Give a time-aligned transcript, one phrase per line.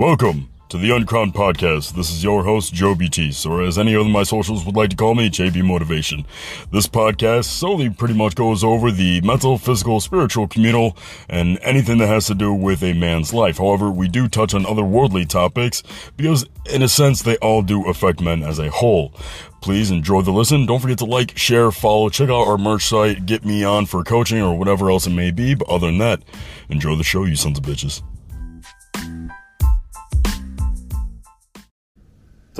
[0.00, 1.92] Welcome to the Uncrowned Podcast.
[1.92, 4.96] This is your host, Joe BT, or as any of my socials would like to
[4.96, 6.24] call me, JB Motivation.
[6.72, 10.96] This podcast solely pretty much goes over the mental, physical, spiritual, communal,
[11.28, 13.58] and anything that has to do with a man's life.
[13.58, 15.82] However, we do touch on other worldly topics
[16.16, 19.12] because, in a sense, they all do affect men as a whole.
[19.60, 20.64] Please enjoy the listen.
[20.64, 24.02] Don't forget to like, share, follow, check out our merch site, get me on for
[24.02, 25.54] coaching or whatever else it may be.
[25.54, 26.22] But other than that,
[26.70, 28.00] enjoy the show, you sons of bitches.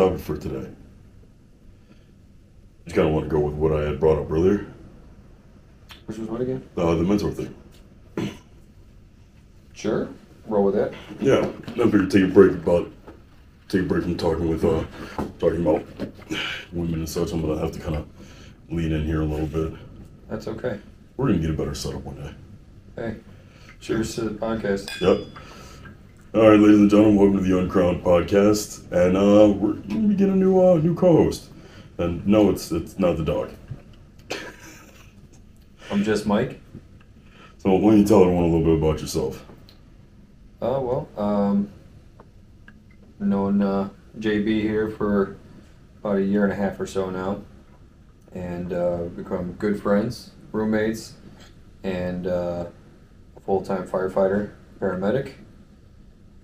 [0.00, 0.66] Topic for today.
[2.84, 4.66] Just kind of want to go with what I had brought up earlier.
[6.06, 6.66] Which was what again?
[6.74, 7.54] Uh, the mentor thing.
[9.74, 10.08] Sure.
[10.46, 10.94] Roll with it.
[11.20, 12.90] Yeah, I figured take a break about
[13.68, 14.84] take a break from talking with uh
[15.38, 15.84] talking about
[16.72, 17.32] women and such.
[17.32, 18.08] I'm gonna have to kind of
[18.70, 19.78] lean in here a little bit.
[20.28, 20.80] That's okay.
[21.16, 22.34] We're gonna get a better setup one day.
[22.96, 23.16] Hey,
[23.80, 24.98] cheers to the podcast.
[25.00, 25.26] Yep.
[26.32, 30.28] All right, ladies and gentlemen, welcome to the Uncrowned Podcast, and uh, we're gonna get
[30.28, 31.50] a new uh, new co-host.
[31.98, 33.50] And no, it's it's not the dog.
[35.90, 36.60] I'm just Mike.
[37.58, 39.44] So why don't you tell everyone a little bit about yourself?
[40.62, 41.68] Oh well, um,
[43.18, 43.88] known uh,
[44.20, 45.36] JB here for
[45.98, 47.42] about a year and a half or so now,
[48.32, 51.14] and uh, become good friends, roommates,
[51.82, 52.66] and uh,
[53.44, 55.32] full-time firefighter, paramedic.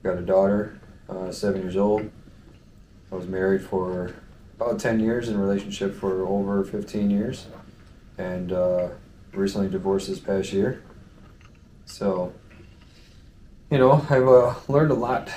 [0.07, 2.09] Got a daughter, uh, seven years old.
[3.11, 4.15] I was married for
[4.55, 7.49] about 10 years, in a relationship for over 15 years,
[8.17, 8.91] and uh,
[9.33, 10.81] recently divorced this past year.
[11.87, 12.33] So,
[13.69, 15.29] you know, I've uh, learned a lot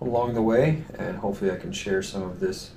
[0.00, 2.70] along the way, and hopefully I can share some of this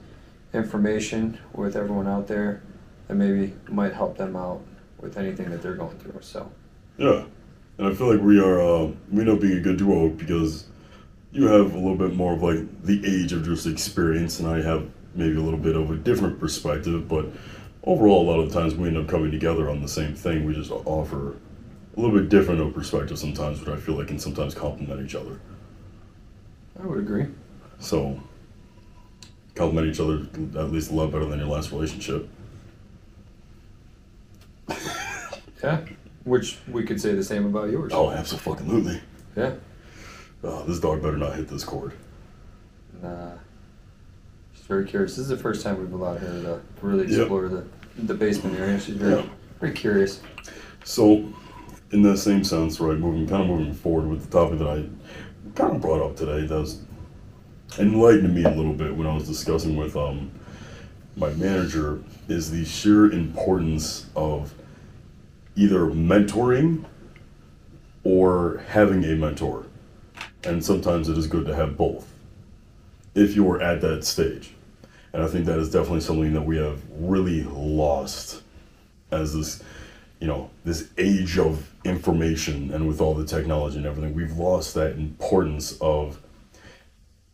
[0.51, 2.63] information with everyone out there
[3.07, 4.61] that maybe might help them out
[4.99, 6.21] with anything that they're going through.
[6.21, 6.51] So,
[6.97, 7.25] Yeah,
[7.77, 10.69] and I feel like we are uh, we end up being a good duo because
[11.35, 14.61] you have a little bit more of like the age of just experience, and I
[14.61, 17.09] have maybe a little bit of a different perspective.
[17.09, 17.25] But
[17.83, 20.45] overall, a lot of the times we end up coming together on the same thing.
[20.45, 21.35] We just offer
[21.97, 25.13] a little bit different of perspective sometimes, which I feel like can sometimes complement each
[25.13, 25.41] other.
[26.81, 27.25] I would agree.
[27.79, 28.17] So
[29.55, 30.25] complement each other
[30.57, 32.29] at least a lot better than your last relationship.
[35.61, 35.81] Yeah.
[36.23, 37.91] Which we could say the same about yours.
[37.93, 39.01] Oh, absolutely.
[39.35, 39.55] Yeah.
[40.45, 41.93] Uh, this dog better not hit this cord.
[43.01, 43.31] Nah.
[44.53, 45.11] She's very curious.
[45.15, 47.19] This is the first time we've allowed her to really Yep.
[47.21, 47.65] explore the,
[47.97, 48.79] the basement area.
[48.79, 49.25] She's very, Yeah.
[49.59, 50.21] very curious.
[50.83, 51.25] So,
[51.91, 54.85] in that same sense, right, moving kind of moving forward with the topic that I
[55.55, 56.81] kind of brought up today, does
[57.79, 60.31] enlightened me a little bit when I was discussing with um
[61.17, 64.53] my manager is the sheer importance of
[65.55, 66.85] either mentoring
[68.03, 69.65] or having a mentor,
[70.45, 72.11] and sometimes it is good to have both
[73.13, 74.51] if you're at that stage.
[75.13, 78.41] And I think that is definitely something that we have really lost
[79.11, 79.63] as this
[80.19, 84.13] you know this age of information and with all the technology and everything.
[84.13, 86.21] We've lost that importance of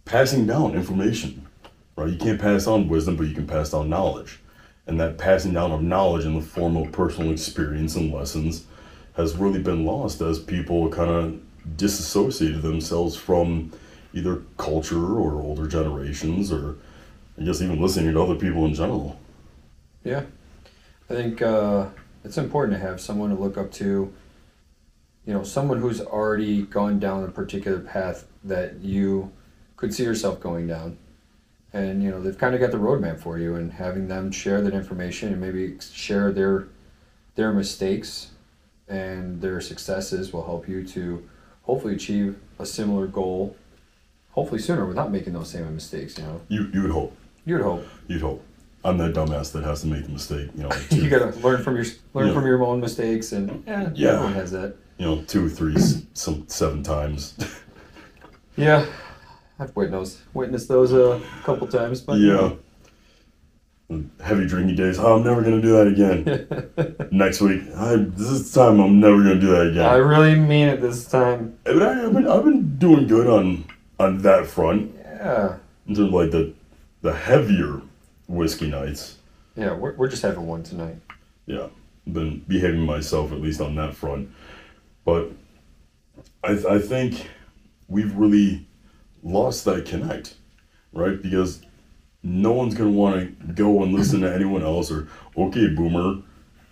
[0.06, 1.48] passing down information
[1.96, 2.10] right?
[2.10, 4.40] You can't pass on wisdom but you can pass down knowledge.
[4.88, 8.66] And that passing down of knowledge in the form of personal experience and lessons
[9.14, 11.40] has really been lost as people kind of
[11.76, 13.72] disassociated themselves from
[14.14, 16.76] either culture or older generations or
[17.40, 19.20] i guess even listening to other people in general
[20.04, 20.24] Yeah.
[21.10, 21.88] I think uh,
[22.24, 24.14] it's important to have someone to look up to,
[25.26, 29.32] you know, someone who's already gone down a particular path that you
[29.76, 30.98] could see yourself going down.
[31.74, 34.62] And, you know, they've kind of got the roadmap for you and having them share
[34.62, 36.68] that information and maybe share their
[37.36, 38.32] their mistakes
[38.88, 41.28] and their successes will help you to
[41.72, 43.56] hopefully achieve a similar goal
[44.32, 46.42] hopefully sooner without making those same mistakes, you know.
[46.50, 47.16] you, you would hope
[47.46, 47.86] You would hope.
[48.08, 48.44] You'd hope.
[48.84, 51.76] I'm that dumbass that has to make the mistake, you know, you gotta learn from
[51.78, 52.34] your learn Yeah.
[52.34, 54.10] from your own mistakes, and yeah, Yeah.
[54.10, 54.76] everyone has that.
[54.98, 55.76] you know, two, three,
[56.14, 57.36] some seven times.
[58.58, 58.86] Yeah,
[59.60, 62.52] I've witnessed witnessed those a couple times, but yeah.
[64.24, 64.98] Heavy drinking days.
[65.00, 67.08] Oh, I'm never gonna do that again.
[67.12, 69.86] Next week, I, this is time I'm never gonna do that again.
[69.86, 71.58] I really mean it this time.
[71.66, 73.66] but I, have been, I've been doing good on
[74.00, 75.58] on that front Yeah,
[75.88, 76.54] in terms of like the
[77.02, 77.82] the heavier
[78.28, 79.18] whiskey nights.
[79.56, 80.96] yeah, we're we're just having one tonight.
[81.46, 81.68] Yeah,
[82.08, 84.30] been behaving myself at least on that front.
[85.04, 85.32] But
[86.44, 87.28] I, I think
[87.90, 88.66] we've really
[89.22, 90.36] lost that connect,
[90.94, 91.22] right?
[91.22, 91.62] Because
[92.24, 95.08] no one's gonna want to go and listen to anyone else or
[95.38, 96.22] okay, boomer,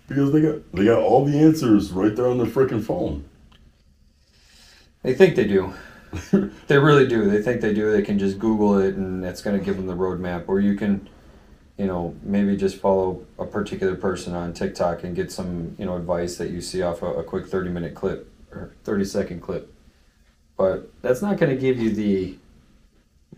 [0.08, 3.26] because they got they got all the answers right there on their freaking phone.
[5.04, 5.74] They think they do.
[6.68, 7.30] They really do.
[7.30, 7.92] They think they do.
[7.92, 10.46] They can just Google it and it's going to give them the roadmap.
[10.48, 11.08] Or you can,
[11.78, 15.96] you know, maybe just follow a particular person on TikTok and get some, you know,
[15.96, 19.72] advice that you see off a, a quick 30 minute clip or 30 second clip.
[20.58, 22.39] But that's not going to give you the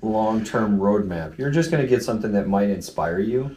[0.01, 1.37] long term roadmap.
[1.37, 3.55] You're just going to get something that might inspire you.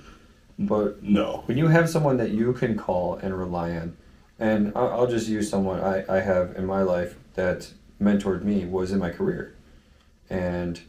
[0.59, 1.43] But no.
[1.47, 3.97] when you have someone that you can call and rely on,
[4.39, 8.65] and I'll, I'll just use someone I, I have in my life that mentored me
[8.65, 9.55] was in my career.
[10.31, 10.81] And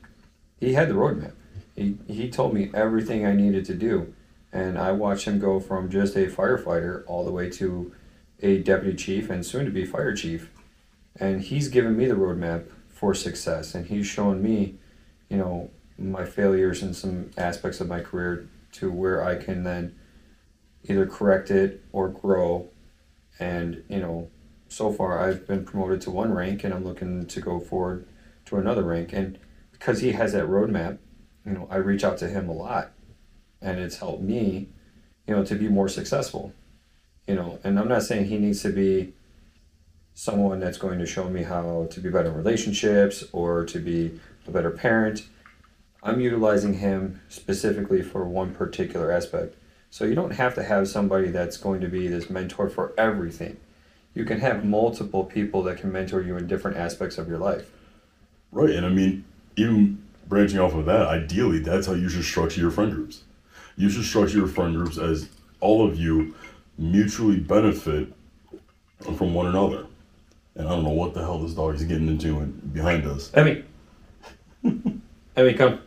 [0.60, 1.34] he had the roadmap.
[1.76, 4.14] He, he told me everything I needed to do.
[4.54, 7.94] And I watched him go from just a firefighter all the way to
[8.42, 10.50] a deputy chief and soon to be fire chief.
[11.18, 13.76] And he's given me the roadmap for success.
[13.76, 14.76] And he's shown me,
[15.30, 19.96] you know, my failures in some aspects of my career to where I can then
[20.84, 22.70] either correct it or grow.
[23.40, 24.30] And, you know,
[24.68, 28.08] so far I've been promoted to one rank and I'm looking to go forward
[28.46, 29.14] to another rank.
[29.14, 29.40] And
[29.72, 30.98] because he has that roadmap,
[31.46, 32.92] you know, I reach out to him a lot
[33.62, 34.70] and it's helped me,
[35.28, 36.54] you know, to be more successful.
[37.28, 39.14] You know, and I'm not saying he needs to be
[40.14, 44.20] someone that's going to show me how to be better in relationships or to be
[44.48, 45.28] a better parent.
[46.04, 49.56] I'm utilizing him specifically for one particular aspect.
[49.90, 53.58] So you don't have to have somebody that's going to be this mentor for everything.
[54.14, 57.72] You can have multiple people that can mentor you in different aspects of your life.
[58.52, 59.26] Right, and I mean,
[59.56, 63.24] even branching off of that, ideally, that's how you should structure your friend groups.
[63.78, 66.36] You should structure your friend groups as all of you
[66.78, 68.14] mutually benefit
[69.18, 69.88] from one another.
[70.56, 73.32] And I don't know what the hell this dog is getting into and behind us.
[74.66, 75.02] Emmy.
[75.38, 75.80] we come.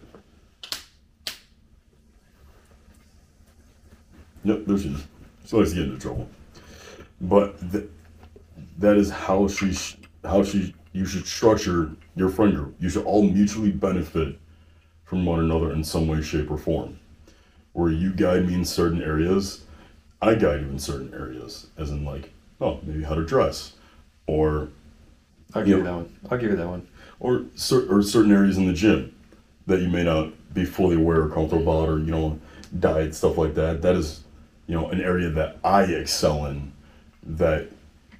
[4.44, 5.04] Yep, there she is.
[5.46, 6.28] She likes to get into trouble.
[7.20, 7.86] But th-
[8.78, 12.76] that is how she, sh- how she, you should structure your friend group.
[12.78, 14.38] You should all mutually benefit
[15.04, 16.98] from one another in some way, shape, or form.
[17.72, 19.64] Where you guide me in certain areas,
[20.22, 21.66] I guide you in certain areas.
[21.76, 23.74] As in, like, oh, maybe how to dress,
[24.26, 24.68] or
[25.54, 25.76] I'll give Yeah.
[25.78, 26.18] you that one.
[26.30, 26.86] I'll give you that one.
[27.20, 29.14] Or cer- or certain areas in the gym
[29.66, 32.38] that you may not be fully aware or comfortable about, or you know,
[32.78, 33.82] diet stuff like that.
[33.82, 34.22] That is,
[34.66, 36.72] you know, an area that I excel in.
[37.22, 37.68] That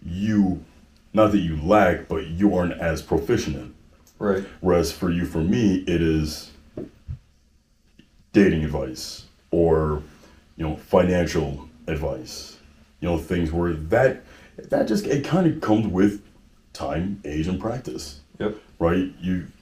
[0.04, 0.62] you,
[1.14, 3.74] not that you lack, but you aren't as proficient in.
[4.18, 4.44] Right.
[4.60, 6.50] Whereas for you, for me, it is
[8.32, 10.02] dating advice or
[10.56, 12.58] you know financial advice.
[13.00, 14.24] You know things where that
[14.56, 16.22] that just it kind of comes with
[16.72, 18.56] time, age, and practice Yep.
[18.78, 19.12] Right?
[19.20, 19.52] You've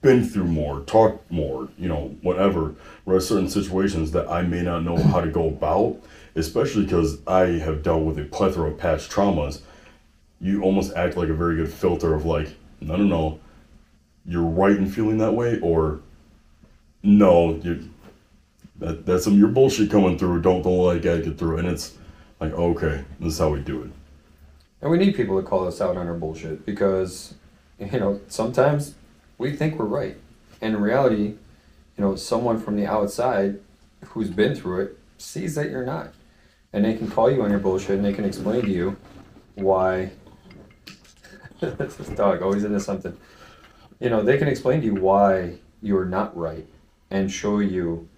[0.00, 2.74] been through more, talked more, you know, whatever.
[3.04, 5.98] Whereas certain situations that I may not know how to go about,
[6.34, 9.60] especially because I have dealt with a plethora of past traumas,
[10.40, 12.48] you almost act like a very good filter of like,
[12.80, 13.40] no, no, no,
[14.26, 16.00] you're right in feeling that way, or
[17.02, 17.88] no, you
[18.78, 20.42] that that's some your bullshit coming through.
[20.42, 21.96] Don't don't let it get through, and it's
[22.40, 23.90] like, okay, this is how we do it.
[24.82, 27.34] And we need people to call us out on our bullshit because,
[27.92, 28.94] you know, sometimes
[29.38, 30.16] we think we're right.
[30.60, 31.34] And in reality,
[31.96, 33.60] you know, someone from the outside
[34.06, 36.12] who's been through it sees that you're not.
[36.72, 38.96] And they can call you on your bullshit and they can explain to you
[39.54, 40.10] why.
[41.60, 43.16] this dog always into something.
[43.98, 46.66] You know, they can explain to you why you're not right
[47.10, 48.08] and show you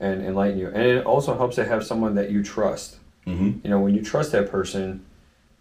[0.00, 0.68] and enlighten you.
[0.68, 2.98] And it also helps to have someone that you trust.
[3.26, 3.60] Mm-hmm.
[3.62, 5.04] You know, when you trust that person,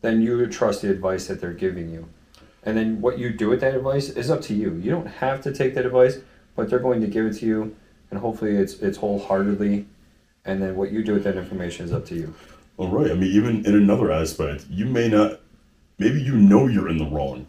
[0.01, 2.09] then you trust the advice that they're giving you.
[2.65, 4.75] And then what you do with that advice is up to you.
[4.75, 6.19] You don't have to take that advice,
[6.55, 7.75] but they're going to give it to you,
[8.09, 9.85] and hopefully it's it's wholeheartedly.
[10.45, 12.33] And then what you do with that information is up to you.
[12.77, 13.11] All right.
[13.11, 15.39] I mean, even in another aspect, you may not,
[15.97, 17.47] maybe you know you're in the wrong.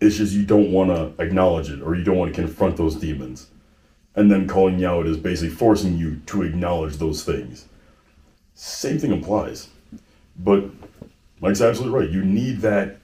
[0.00, 2.96] It's just you don't want to acknowledge it or you don't want to confront those
[2.96, 3.48] demons.
[4.16, 7.66] And then calling you out is basically forcing you to acknowledge those things.
[8.54, 9.68] Same thing applies.
[10.36, 10.64] But
[11.40, 12.10] Mike's absolutely right.
[12.10, 12.98] You need that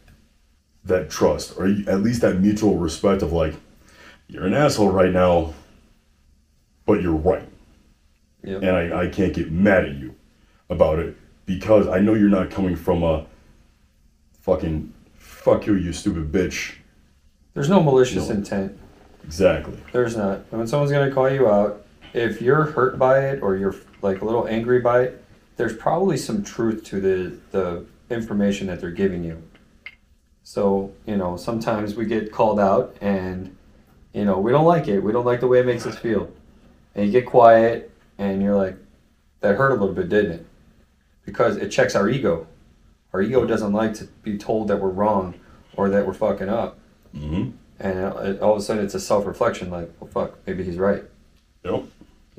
[0.85, 3.55] that trust or at least that mutual respect of like,
[4.29, 5.53] you're an asshole right now,
[6.87, 7.47] but you're right
[8.43, 8.63] Yep.
[8.63, 10.15] and I, I can't get mad at you
[10.71, 13.27] about it because I know you're not coming from a
[14.41, 16.77] fucking fuck you, you stupid bitch.
[17.55, 18.37] There's no malicious No.
[18.37, 18.79] intent.
[19.25, 19.77] Exactly.
[19.93, 20.39] There's not.
[20.51, 21.85] And when someone's gonna call you out,
[22.15, 25.25] if you're hurt by it or you're like a little angry by it,
[25.57, 29.43] there's probably some truth to the the information that they're giving you.
[30.51, 33.57] So you know, sometimes we get called out, and
[34.13, 34.99] you know we don't like it.
[34.99, 36.29] We don't like the way it makes us feel,
[36.97, 38.77] and you get quiet, and you're like,
[39.43, 40.47] "That hurt a little bit, didn't it?"
[41.25, 42.49] Because it checks our ego.
[43.13, 45.37] Our ego doesn't like to be told that we're wrong
[45.77, 46.81] or that we're fucking up
[47.13, 49.71] hmm and it, all of a sudden it's a self reflection.
[49.71, 51.05] Like, well, fuck, maybe he's right.
[51.65, 51.85] Yep.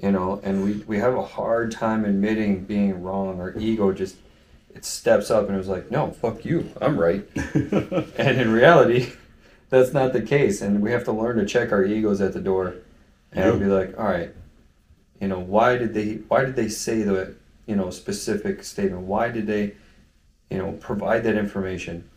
[0.03, 3.39] You know, and we we have a hard time admitting being wrong.
[3.39, 4.17] Our ego just
[4.75, 7.25] it steps up and it was like, no, fuck you, I'm right.
[7.53, 9.11] and in reality,
[9.69, 12.41] that's not the case, and we have to learn to check our egos at the
[12.41, 12.75] door,
[13.31, 13.59] and Yep.
[13.59, 14.33] be like, all right,
[15.19, 17.35] you know, why did they why did they say the
[17.67, 19.03] you know specific statement?
[19.03, 19.73] Why did they,
[20.49, 22.09] you know, provide that information?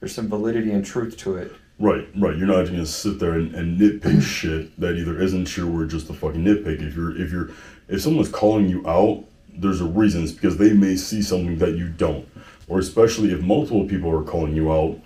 [0.00, 1.52] There's some validity and truth to it.
[1.78, 2.36] Right, right.
[2.36, 6.08] You're not gonna sit there and, and nitpick shit that either isn't true or just
[6.08, 6.80] a fucking nitpick.
[6.86, 7.50] If you're if you're
[7.88, 10.22] if someone's calling you out, there's a reason.
[10.22, 12.28] It's because they may see something that you don't.
[12.68, 14.98] Or especially if multiple people are calling you out,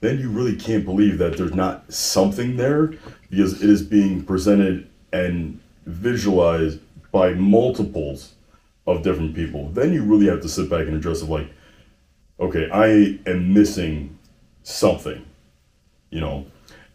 [0.00, 2.94] then you really can't believe that there's not something there
[3.30, 6.80] because it is being presented and visualized
[7.12, 8.34] by multiples
[8.86, 9.68] of different people.
[9.70, 11.50] Then you really have to sit back and address it like,
[12.40, 14.18] okay, I am missing
[14.64, 15.24] something
[16.14, 16.46] you know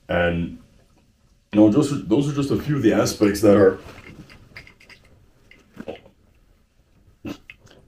[0.08, 0.58] and
[1.52, 3.78] you know just those are just a few of the aspects that are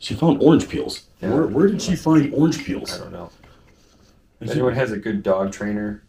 [0.01, 1.29] she found orange peels Yeah.
[1.34, 2.91] where, where did she find orange peels?
[2.93, 3.29] I don't know.
[4.41, 6.01] If anyone has a good dog trainer,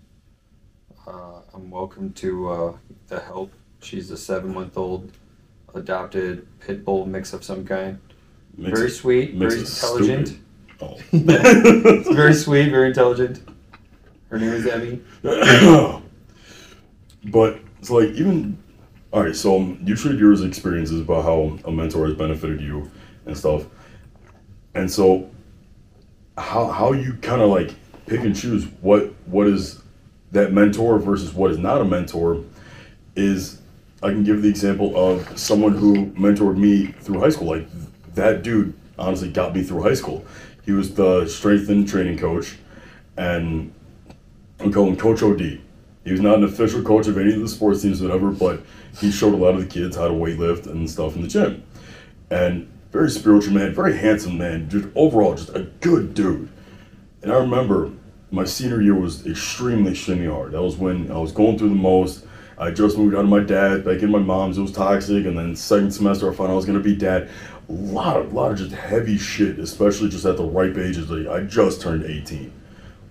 [1.07, 2.77] uh, I'm welcome to uh,
[3.09, 3.53] the help.
[3.83, 5.13] She's a seven month old
[5.75, 7.99] adopted pit bull mix of some kind.
[8.57, 10.29] makes very it- sweet, makes very it intelligent.
[10.29, 10.43] stupid.
[10.81, 13.47] oh very sweet, very intelligent.
[14.31, 15.03] Her name is Emmy.
[17.27, 18.57] but it's like even
[19.13, 22.91] all right so um, you shared yours experiences about how a mentor has benefited you
[23.27, 23.67] and stuff
[24.75, 25.29] and so
[26.39, 27.75] how how you kind of like
[28.07, 29.83] pick and choose what what is
[30.33, 32.43] that mentor versus what is not a mentor
[33.17, 33.61] is
[34.03, 37.67] i can give the example of someone who mentored me through high school like
[38.15, 40.25] that dude honestly got me through high school
[40.65, 42.57] he was the strength and training coach
[43.17, 43.73] and
[44.65, 45.61] we call him Coach OD.
[46.05, 48.63] He was not an official coach of any of the sports teams, whatever, but
[48.99, 51.63] he showed a lot of the kids how to weightlift and stuff in the gym.
[52.31, 56.49] And very spiritual man, very handsome man, just overall just a good dude.
[57.23, 57.91] And I remember
[58.31, 60.53] my senior year was extremely, extremely hard.
[60.53, 62.27] That was when I was going through the most.
[62.59, 64.59] I just moved out of my dad, back in my mom's.
[64.59, 67.31] It was toxic, and then second semester I found I was gonna be dad.
[67.69, 71.11] A lot of, lot of just heavy shit, especially just at the ripe ages.
[71.11, 72.53] Like I just turned 18.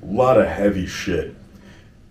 [0.04, 1.36] A lot of heavy shit.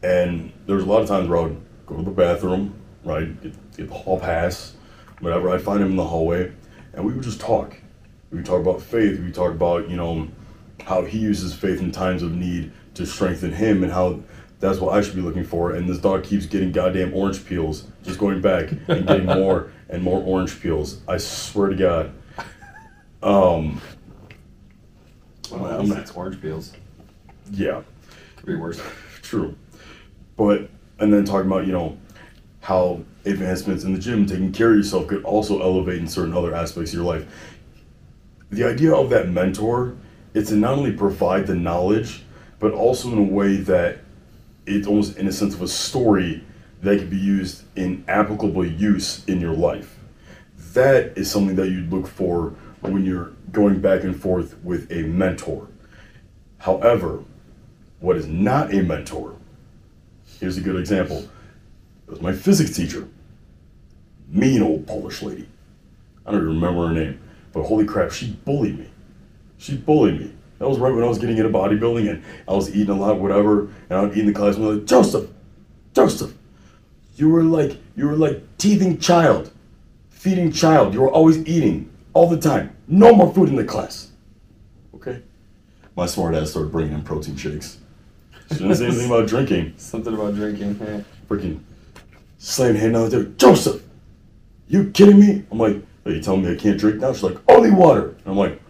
[0.02, 2.74] And there was a lot of times where I would go to the bathroom,
[3.04, 4.74] right, get, get the hall pass,
[5.20, 5.50] whatever.
[5.50, 6.52] I'd find him in the hallway,
[6.92, 7.76] and we would just talk.
[8.30, 9.18] We would talk about faith.
[9.18, 10.28] We would talk about, you know,
[10.84, 14.20] how he uses faith in times of need to strengthen him and how
[14.60, 15.72] that's what I should be looking for.
[15.72, 20.02] And this dog keeps getting goddamn orange peels, just going back and getting more and
[20.02, 21.00] more orange peels.
[21.08, 22.12] I swear to God.
[23.22, 23.80] Um,
[25.50, 26.72] Well, I'm at least not- it's orange peels.
[27.52, 27.82] yeah.
[28.36, 28.80] Could be worse.
[29.22, 29.54] True.
[30.36, 31.98] But, and then talking about, you know,
[32.60, 36.54] how advancements in the gym, taking care of yourself could also elevate in certain other
[36.54, 37.26] aspects of your life.
[38.50, 39.96] The idea of that mentor
[40.34, 42.22] is to not only provide the knowledge,
[42.58, 43.98] but also in a way that
[44.66, 46.44] it's almost in a sense of a story
[46.82, 49.98] that can be used in applicable use in your life.
[50.72, 55.02] That is something that you'd look for when you're going back and forth with a
[55.02, 55.68] mentor.
[56.58, 57.24] However,
[58.00, 59.34] what is not a mentor?
[60.38, 61.28] Here's a good example.
[62.10, 63.06] It was my physics teacher.
[64.28, 65.46] Mean old Polish lady.
[66.26, 67.20] I don't even remember her name,
[67.52, 68.90] but holy crap, she bullied me.
[69.58, 70.32] She bullied me.
[70.58, 73.20] That was right when I was getting into bodybuilding and I was eating a lot,
[73.20, 75.30] whatever, and I would eat in the class and they're like, Joseph,
[75.94, 76.34] Joseph,
[77.14, 79.52] you were like you were like teething child,
[80.08, 80.94] feeding child.
[80.94, 82.76] You were always eating all the time.
[82.88, 84.10] No more food in the class.
[84.96, 85.22] Okay.
[85.94, 87.78] My smart ass started bringing in protein shakes.
[88.50, 89.74] She didn't say anything about drinking.
[89.76, 90.80] Something about drinking.
[90.82, 91.02] eh.
[91.28, 91.60] Freaking
[92.40, 93.32] slaying hand on the table.
[93.36, 93.82] Joseph,
[94.66, 95.44] you kidding me?
[95.52, 97.12] I'm like, are you telling me I can't drink now?
[97.12, 98.08] She's like, only water.
[98.08, 98.60] And I'm like,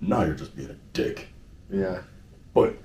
[0.00, 1.28] nah, you're just being a dick.
[1.70, 2.00] Yeah.
[2.54, 2.76] But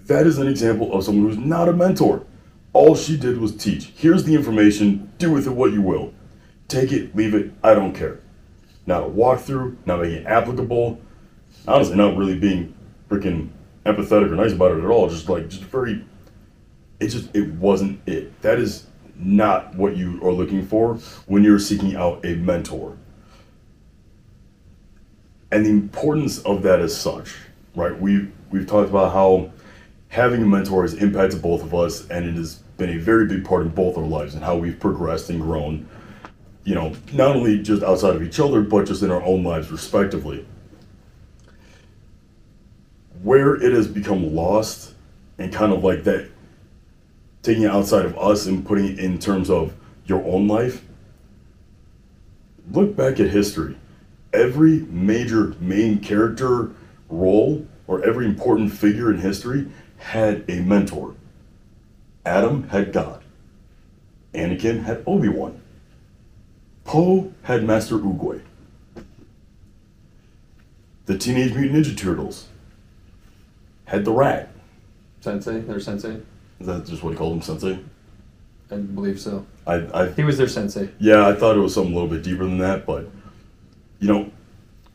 [0.00, 2.26] that is an example of someone who's not a mentor.
[2.72, 3.92] All she did was teach.
[3.96, 5.12] Here's the information.
[5.18, 6.12] Do with it what you will.
[6.66, 7.52] Take it, leave it.
[7.62, 8.20] I don't care.
[8.86, 9.76] Not a walkthrough.
[9.86, 11.00] Not making it applicable.
[11.66, 12.74] Honestly, not really being
[13.08, 13.50] freaking
[13.86, 15.08] empathetic or nice about it at all.
[15.08, 16.04] Just like just very.
[17.00, 18.40] It just it wasn't it.
[18.42, 18.87] That is
[19.18, 20.94] not what you are looking for
[21.26, 22.96] when you're seeking out a mentor.
[25.50, 27.34] And the importance of that as such,
[27.74, 27.98] right?
[27.98, 29.50] We we've talked about how
[30.08, 33.44] having a mentor has impacted both of us, and it has been a very big
[33.44, 35.88] part in both our lives and how we've progressed and grown.
[36.64, 39.70] You know, not only just outside of each other, but just in our own lives,
[39.70, 40.46] respectively.
[43.22, 44.94] Where it has become lost,
[45.38, 46.30] and kind of like that
[47.48, 49.74] taking it outside of us and putting it in terms of
[50.04, 50.84] your own life,
[52.70, 53.74] look back at history.
[54.34, 56.72] Every major main character
[57.08, 61.14] role or every important figure in history had a mentor.
[62.26, 63.24] Adam had God.
[64.34, 65.58] Anakin had Obi Wan.
[66.84, 68.42] Po had Master Oogway.
[71.06, 72.48] The Teenage Mutant Ninja Turtles
[73.86, 74.50] had the rat.
[75.22, 76.20] Sensei, their sensei.
[76.60, 77.78] Is that just what he called him, Sensei?
[78.70, 79.46] I believe so.
[79.66, 80.90] I, I He was their sensei.
[80.98, 83.08] Yeah, I thought it was something a little bit deeper than that, but
[83.98, 84.30] you know,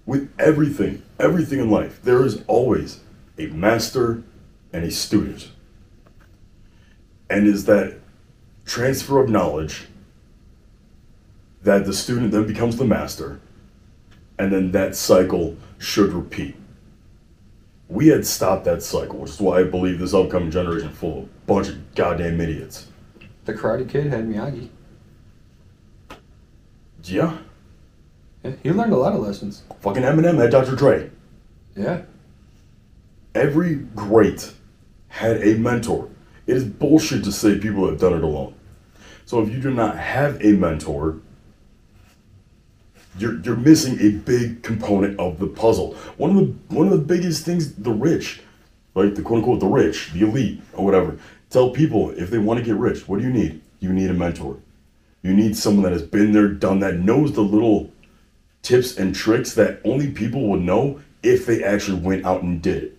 [0.06, 3.00] with everything, everything in life, there is always
[3.38, 4.24] a master
[4.72, 5.50] and a student.
[7.30, 8.00] And is that
[8.66, 9.88] transfer of knowledge
[11.64, 13.40] that the student then becomes the master,
[14.38, 16.56] and then that cycle should repeat.
[17.94, 21.20] We had stopped that cycle, which is why I believe this upcoming generation is full
[21.20, 22.88] of a bunch of goddamn idiots.
[23.46, 24.70] The Karate Kid had Miyagi.
[27.04, 27.38] Yeah,
[28.44, 29.62] Yeah, he learned a lot of lessons.
[29.82, 30.76] fucking Eminem had Dr.
[30.76, 31.12] Dre.
[31.76, 32.02] Yeah.
[33.36, 34.54] Every great
[35.10, 36.10] had a mentor.
[36.48, 38.56] It is bullshit to say people have done it alone.
[39.26, 41.18] So if you do not have a mentor,
[43.18, 45.94] you're, you're missing a big component of the puzzle.
[46.18, 48.42] One of the one of the biggest things, the rich,
[48.96, 49.14] right?
[49.14, 51.18] The quote unquote the rich, the elite, or whatever.
[51.50, 53.62] Tell people if they want to get rich, what do you need?
[53.80, 54.58] You need a mentor.
[55.22, 57.92] You need someone that has been there, done that, knows the little
[58.62, 62.84] tips and tricks that only people would know if they actually went out and did
[62.84, 62.98] it.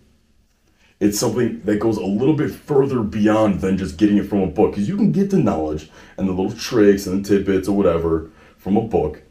[1.00, 4.46] It's something that goes a little bit further beyond than just getting it from a
[4.46, 4.72] book.
[4.72, 8.30] Because you can get the knowledge and the little tricks and the tidbits or whatever
[8.56, 9.23] from a book.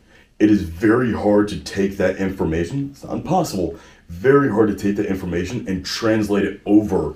[0.44, 4.98] It is very hard to take that information, it's not impossible, very hard to take
[4.98, 7.14] that information and translate it over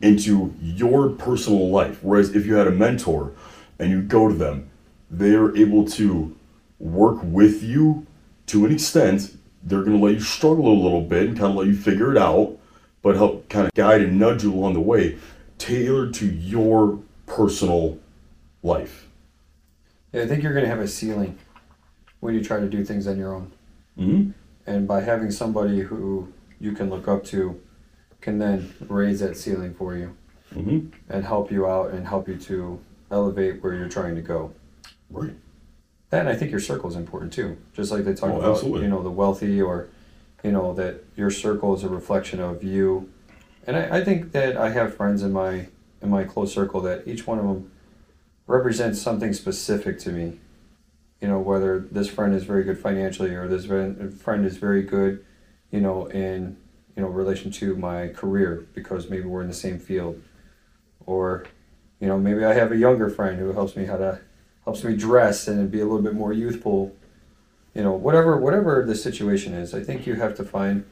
[0.00, 2.00] into your personal life.
[2.02, 3.32] Whereas if you had a mentor
[3.78, 4.70] and you go to them,
[5.08, 6.34] they're able to
[6.80, 8.08] work with you
[8.46, 9.36] to an extent.
[9.62, 12.10] They're going to let you struggle a little bit and kind of let you figure
[12.10, 12.58] it out,
[13.02, 15.16] but help kind of guide and nudge you along the way,
[15.58, 18.00] tailored to your personal
[18.64, 19.06] life.
[20.12, 21.38] Yeah, I think you're going to have a ceiling
[22.24, 23.52] when you try to do things on your own.
[23.96, 24.30] hmm
[24.66, 27.60] And by having somebody who you can look up to
[28.22, 30.16] can then raise that ceiling for you
[30.54, 30.78] hmm
[31.10, 34.52] and help you out and help you to elevate where you're trying to go.
[35.10, 35.34] Right.
[36.08, 37.58] That and I think your circle is important too.
[37.74, 38.82] Just like they talk Oh, about, absolutely.
[38.84, 39.88] you know, the wealthy or,
[40.42, 43.10] you know, that your circle is a reflection of you.
[43.66, 45.66] And I, I think that I have friends in my
[46.00, 47.70] in my close circle that each one of them
[48.46, 50.38] represents something specific to me.
[51.24, 55.24] You know, whether this friend is very good financially or this friend is very good,
[55.70, 56.58] you know, in
[56.94, 60.22] you know relation to my career because maybe we're in the same field,
[61.06, 61.46] or
[61.98, 64.20] you know maybe I have a younger friend who helps me how to
[64.64, 66.94] helps me dress and be a little bit more youthful.
[67.72, 70.84] You know, whatever whatever the situation is, I think you have to find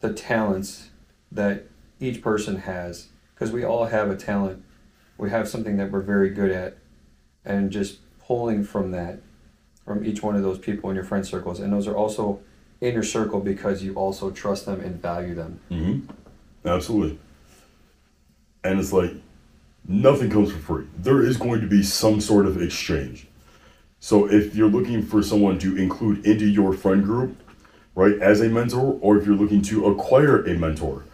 [0.00, 0.90] the talents
[1.30, 1.68] that
[2.00, 4.64] each person has because we all have a talent.
[5.16, 6.76] We have something that we're very good at,
[7.44, 9.20] and just pulling from that,
[9.86, 12.40] from each one of those people in your friend circles, and those are also
[12.80, 15.60] in your circle because you also trust them and value them.
[15.70, 16.00] hmm
[16.64, 17.16] Absolutely.
[18.64, 19.12] And it's like
[19.86, 20.86] nothing comes for free.
[20.98, 23.28] There is going to be some sort of exchange.
[24.00, 27.40] So if you're looking for someone to include into your friend group,
[27.94, 31.04] right, as a mentor, or if you're looking to acquire a mentor,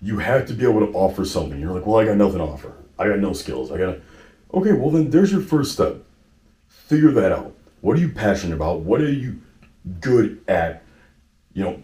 [0.00, 1.60] you have to be able to offer something.
[1.60, 2.72] You're like, well, I got nothing to offer.
[2.98, 3.70] I got no skills.
[3.70, 3.98] I got
[4.54, 4.72] okay.
[4.72, 5.96] Well, then there's your first step.
[6.90, 7.54] Figure that out.
[7.82, 8.80] What are you passionate about?
[8.80, 9.40] What are you
[10.00, 10.82] good at?
[11.52, 11.82] You know,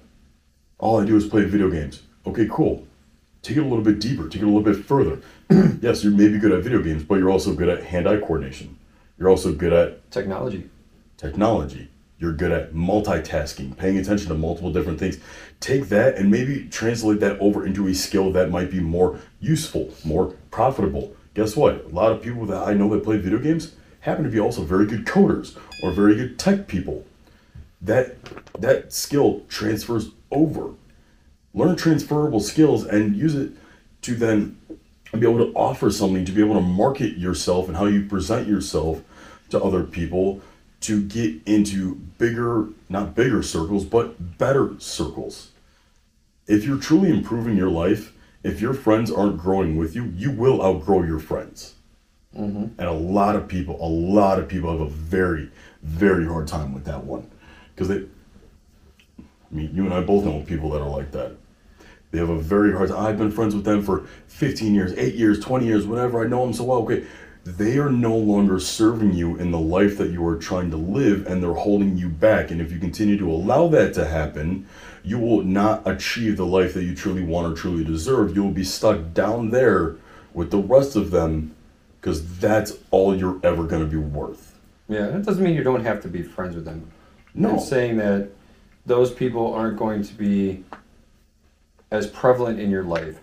[0.78, 2.02] all I do is play video games.
[2.26, 2.88] Okay, cool.
[3.40, 4.28] Take it a little bit deeper.
[4.28, 5.20] Take it a little bit further.
[5.80, 8.78] yes, you may be good at video games, but you're also good at hand-eye coordination.
[9.16, 10.68] You're also good at Technology.
[11.16, 11.88] technology.
[12.18, 15.20] You're good at multitasking, paying attention to multiple different things.
[15.60, 19.94] Take that and maybe translate that over into a skill that might be more useful,
[20.04, 21.14] more profitable.
[21.34, 21.84] Guess what?
[21.84, 24.62] A lot of people that I know that play video games happen to be also
[24.62, 27.04] very good coders or very good tech people.
[27.82, 28.16] That
[28.58, 30.70] that skill transfers over.
[31.52, 33.52] Learn transferable skills and use it
[34.02, 34.58] to then
[35.12, 38.46] be able to offer something, to be able to market yourself and how you present
[38.48, 39.02] yourself
[39.50, 40.40] to other people
[40.80, 45.50] to get into bigger, not bigger circles, but better circles.
[46.46, 50.62] If you're truly improving your life, if your friends aren't growing with you, you will
[50.62, 51.75] outgrow your friends.
[52.38, 52.64] Mm-hmm.
[52.78, 55.50] And a lot of people, a lot of people have a very,
[55.82, 57.30] very hard time with that one.
[57.74, 58.04] Because they,
[59.18, 61.32] I mean, you and I both know people that are like that.
[62.10, 63.04] They have a very hard time.
[63.04, 66.24] I've been friends with them for 15 years, 8 years, 20 years, whatever.
[66.24, 66.78] I know them so well.
[66.78, 67.04] Okay.
[67.44, 71.26] They are no longer serving you in the life that you are trying to live
[71.26, 72.50] and they're holding you back.
[72.50, 74.66] And if you continue to allow that to happen,
[75.04, 78.34] you will not achieve the life that you truly want or truly deserve.
[78.34, 79.96] You will be stuck down there
[80.34, 81.55] with the rest of them
[82.06, 84.56] because that's all you're ever going to be worth.
[84.88, 86.88] Yeah, that doesn't mean you don't have to be friends with them.
[87.34, 87.56] No.
[87.56, 88.30] It's saying that
[88.86, 90.62] those people aren't going to be
[91.90, 93.18] as prevalent in your life.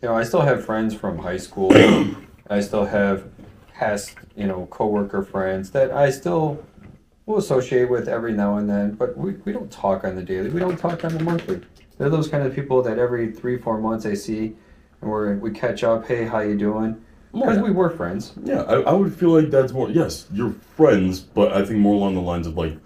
[0.00, 1.70] You know, I still have friends from high school.
[2.48, 3.28] I still have
[3.74, 6.64] past, you know, coworker friends that I still
[7.26, 10.48] will associate with every now and then, but we, we don't talk on the daily.
[10.48, 11.60] We don't talk on the monthly.
[11.98, 14.56] They're those kind of people that every three, four months I see
[15.02, 16.06] and we're, we catch up.
[16.06, 17.02] Hey, how you doing?
[17.40, 17.62] Because Yeah.
[17.62, 18.32] we were friends.
[18.42, 19.90] Yeah, I, I would feel like that's more.
[19.90, 22.76] Yes, you're friends, but I think more along the lines of like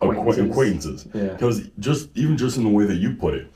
[0.00, 0.50] acquaintances.
[0.50, 1.06] Acquaintances.
[1.06, 1.06] acquaintances.
[1.14, 1.32] Yeah.
[1.34, 3.52] Because just even just in the way that you put it,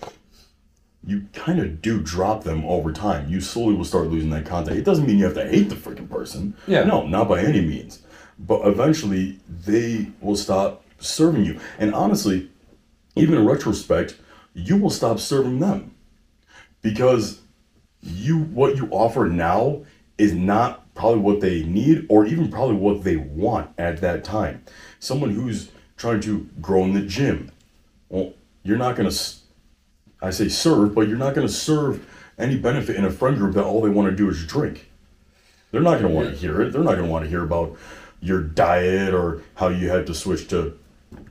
[1.05, 3.29] you kind of do drop them over time.
[3.29, 4.77] You slowly will start losing that contact.
[4.77, 6.55] It doesn't mean you have to hate the freaking person.
[6.67, 6.85] Yeah.
[6.85, 8.03] No, not by any means.
[8.39, 11.59] But eventually, they will stop serving you.
[11.79, 12.51] And honestly,
[13.15, 14.17] even in retrospect,
[14.53, 15.95] you will stop serving them
[16.83, 17.41] because
[18.03, 19.83] you what you offer now
[20.19, 24.65] is not probably what they need or even probably what they want at that time.
[24.99, 27.51] Someone who's trying to grow in the gym,
[28.09, 29.17] well, you're not going to
[30.21, 32.07] I say serve, but you're not going to serve
[32.39, 34.91] any benefit in a friend group that all they want to do is drink.
[35.71, 36.73] They're not going to want to hear it.
[36.73, 37.77] They're not going to want to hear about
[38.21, 40.79] your diet or how you had to switch to,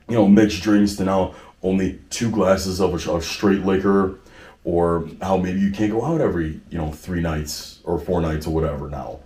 [0.08, 4.18] you know, mixed drinks to now only two glasses of, a, of straight liquor,
[4.66, 8.48] or how maybe you can't go out every, you know, three nights or four nights
[8.48, 9.20] or whatever now.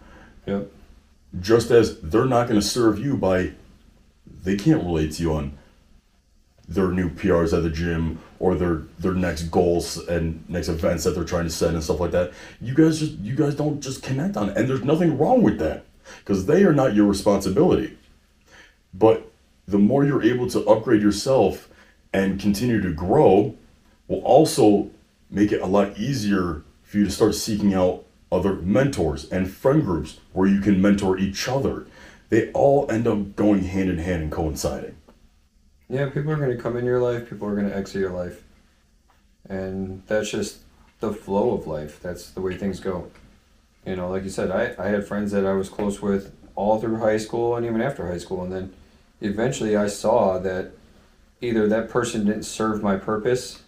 [0.44, 0.70] Yep.
[1.40, 3.52] Just as they're not going to serve you by,
[4.44, 5.56] they can't relate to you on
[6.68, 11.12] their new PRs at the gym or their their next goals and next events that
[11.12, 12.32] they're trying to set and stuff like that.
[12.60, 14.58] You guys just you guys don't just connect on it.
[14.58, 15.86] And there's nothing wrong with that
[16.18, 17.96] because they are not your responsibility.
[18.92, 19.30] But
[19.66, 21.70] the more you're able to upgrade yourself
[22.12, 23.56] and continue to grow
[24.06, 24.90] will also
[25.30, 29.84] make it a lot easier for you to start seeking out other mentors and friend
[29.84, 31.86] groups where you can mentor each other.
[32.28, 34.96] They all end up going hand in hand and coinciding.
[35.88, 38.10] Yeah, people are going to come in your life, people are going to exit your
[38.10, 38.44] life.
[39.48, 40.58] And that's just
[41.00, 42.00] the flow of life.
[42.00, 43.10] That's the way things go.
[43.84, 46.78] You know, like you said, I, I had friends that I was close with all
[46.78, 48.44] through high school and even after high school.
[48.44, 48.72] And then
[49.20, 50.72] eventually I saw that
[51.40, 53.62] either that person didn't serve my purpose,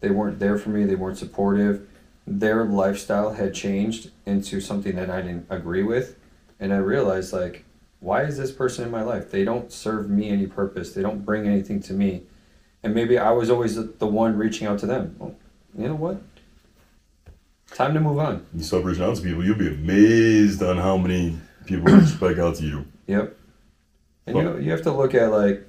[0.00, 1.88] they weren't there for me, they weren't supportive,
[2.26, 6.16] their lifestyle had changed into something that I didn't agree with.
[6.60, 7.64] And I realized, like,
[8.00, 9.30] why is this person in my life?
[9.30, 10.92] They don't serve me any purpose.
[10.92, 12.22] They don't bring anything to me.
[12.82, 15.16] And maybe I was always the, one reaching out to them.
[15.18, 15.34] Well,
[15.76, 16.22] you know what?
[17.74, 18.46] Time to move on.
[18.54, 22.38] You start reaching out to people, you'll be amazed on how many people reach back
[22.38, 22.86] out to you.
[23.06, 23.36] Yep.
[24.26, 25.66] And you you have to look at like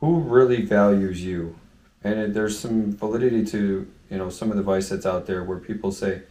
[0.00, 1.58] who really values you,
[2.04, 5.42] and it, there's some validity to you know some of the advice that's out there
[5.44, 6.22] where people say,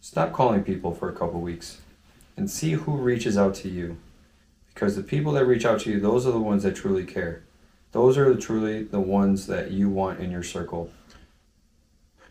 [0.00, 1.80] stop calling people for a couple weeks,
[2.36, 3.96] and see who reaches out to you,
[4.72, 7.42] because the people that reach out to you, those are the ones that truly care.
[7.92, 10.90] Those are truly the ones that you want in your circle.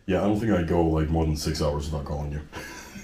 [0.06, 2.40] Yeah, I don't think I'd go like more than six hours without calling you.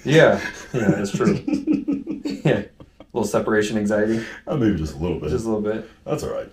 [0.05, 0.39] Yeah,
[0.73, 1.41] yeah, that's true.
[1.47, 2.65] yeah, a
[3.13, 5.29] little separation anxiety, Uh, maybe just a little bit.
[5.31, 5.89] just a little bit.
[6.05, 6.51] That's all right.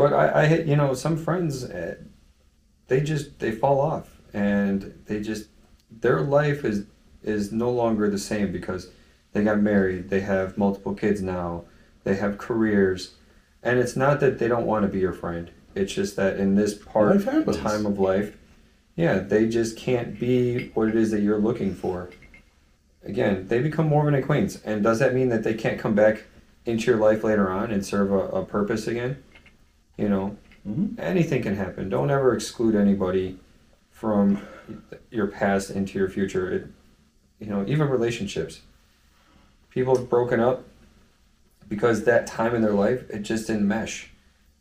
[0.00, 1.96] But I, I hit, you know, some friends, eh,
[2.86, 5.48] they just they fall off, and they just
[5.90, 6.86] their life is
[7.22, 8.88] is no longer the same because
[9.34, 11.64] they got married, they have multiple kids now,
[12.04, 13.16] they have careers,
[13.62, 15.50] and it's not that they don't want to be your friend.
[15.74, 17.58] It's just that in this part happens.
[17.58, 18.38] time of life,
[18.96, 22.08] yeah, they just can't be what it is that you're looking for.
[23.04, 25.94] Again, they become more of an acquaintance, and does that mean that they can't come
[25.94, 26.24] back
[26.64, 29.22] into your life later on and serve a, a purpose again?
[30.00, 30.36] You know,
[30.66, 30.98] Mhm.
[30.98, 31.90] anything can happen.
[31.90, 33.38] Don't ever exclude anybody
[33.90, 34.38] from
[35.10, 36.50] your past into your future.
[36.50, 36.66] It,
[37.38, 38.62] you know, even relationships.
[39.68, 40.64] People have broken up
[41.68, 44.10] because that time in their life it just didn't mesh.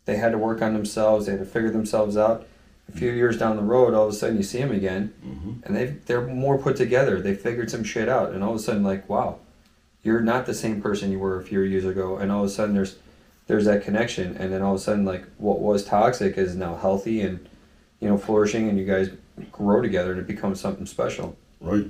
[0.06, 1.26] They had to work on themselves.
[1.26, 2.46] They had to figure themselves out.
[2.90, 5.64] A few years down the road, all of a sudden you see them again, Mhm.
[5.66, 7.22] and they they're more put together.
[7.22, 9.38] They figured some shit out, and all of a sudden, like, wow,
[10.04, 12.18] you're not the same person you were a few years ago.
[12.18, 12.98] And all of a sudden, there's
[13.50, 16.76] there's that connection, and then all of a sudden, like, what was toxic is now
[16.76, 17.50] healthy and
[18.00, 19.10] you know flourishing, and you guys
[19.52, 21.36] grow together, and it becomes something special.
[21.60, 21.88] Right,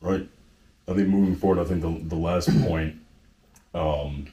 [0.00, 0.28] right.
[0.88, 2.96] I think moving forward, I think the, the last point
[3.74, 4.26] um,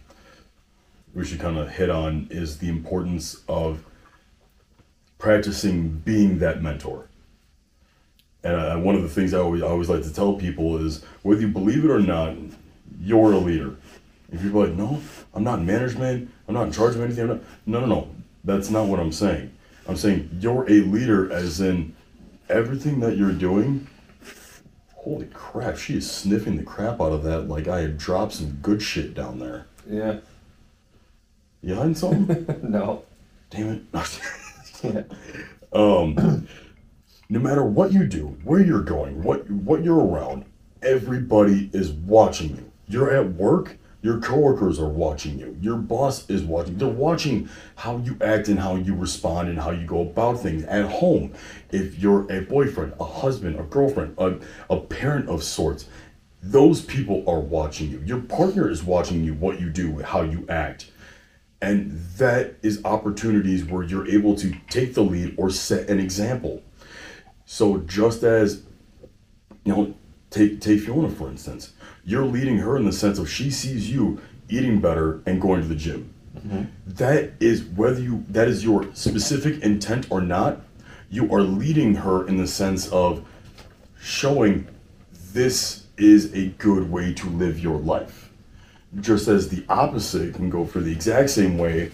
[1.13, 3.85] we should kind of hit on is the importance of
[5.19, 7.09] practicing being that mentor.
[8.43, 11.03] And I, one of the things I always, I always like to tell people is
[11.21, 12.35] whether you believe it or not,
[12.99, 13.75] you're a leader.
[14.31, 14.99] If you're like, no,
[15.35, 17.23] I'm not in management, I'm not in charge of anything.
[17.23, 18.07] I'm not, no, no, no.
[18.43, 19.51] That's not what I'm saying.
[19.87, 21.95] I'm saying you're a leader, as in
[22.49, 23.87] everything that you're doing.
[24.95, 28.57] Holy crap, she is sniffing the crap out of that like I had dropped some
[28.61, 29.67] good shit down there.
[29.87, 30.17] Yeah.
[31.61, 32.59] You hiding something?
[32.63, 33.03] no.
[33.49, 34.19] Damn it.
[34.83, 35.03] Yeah.
[35.73, 36.47] um,
[37.29, 40.45] no matter what you do, where you're going, what what you're around,
[40.83, 42.71] everybody is watching you.
[42.87, 45.57] You're at work, your coworkers are watching you.
[45.59, 46.77] Your boss is watching.
[46.77, 50.63] They're watching how you act and how you respond and how you go about things
[50.65, 51.33] at home.
[51.71, 54.37] If you're a boyfriend, a husband, a girlfriend, a,
[54.69, 55.87] a parent of sorts,
[56.43, 57.99] those people are watching you.
[58.05, 60.91] Your partner is watching you, what you do, how you act.
[61.59, 66.61] And that is opportunities where you're able to take the lead or set an example.
[67.45, 68.61] So just as
[69.63, 69.95] you know,
[70.35, 71.73] take take Fiona for instance.
[72.03, 75.67] You're leading her in the sense of she sees you eating better and going to
[75.67, 76.13] the gym.
[76.37, 76.63] Mm-hmm.
[76.85, 80.61] That is whether you that is your specific intent or not.
[81.09, 83.25] You are leading her in the sense of
[83.99, 84.67] showing
[85.33, 88.31] this is a good way to live your life.
[88.99, 91.91] Just as the opposite can go for the exact same way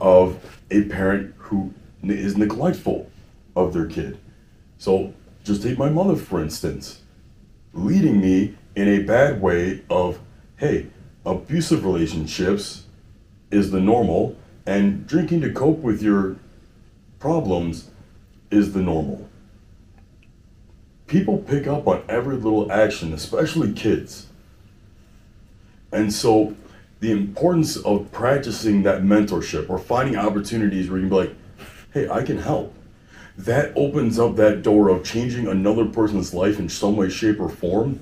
[0.00, 0.38] of
[0.70, 1.72] a parent who
[2.02, 3.10] is neglectful
[3.56, 4.18] of their kid.
[4.76, 7.00] So just take my mother for instance,
[7.84, 10.20] leading me in a bad way of,
[10.56, 10.86] hey,
[11.24, 12.84] abusive relationships
[13.50, 14.36] is the normal,
[14.66, 16.36] and drinking to cope with your
[17.18, 17.90] problems
[18.50, 19.28] is the normal.
[21.06, 24.26] People pick up on every little action, especially kids.
[25.90, 26.54] And so,
[27.00, 31.34] the importance of practicing that mentorship or finding opportunities where you can be like,
[31.94, 32.74] hey, I can help.
[33.38, 37.48] That opens up that door of changing another person's life in some way, shape, or
[37.48, 38.00] form.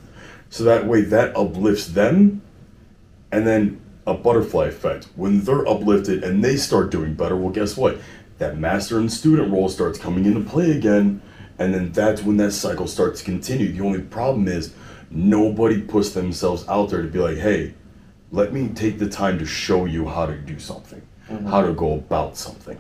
[0.49, 2.41] So that way, that uplifts them.
[3.31, 5.09] And then a butterfly effect.
[5.15, 7.99] When they're uplifted and they start doing better, well, guess what?
[8.39, 11.21] That master and student role starts coming into play again.
[11.59, 13.73] And then that's when that cycle starts to continue.
[13.73, 14.75] The only problem is
[15.11, 17.75] nobody puts themselves out there to be like, hey,
[18.31, 21.47] let me take the time to show you how to do something, mm-hmm.
[21.47, 22.79] how to go about something.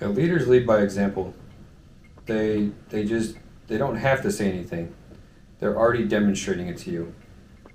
[0.00, 1.34] Yeah, leaders lead by example.
[2.26, 3.36] They they just
[3.68, 4.94] they don't have to say anything.
[5.58, 7.14] They're already demonstrating it to you.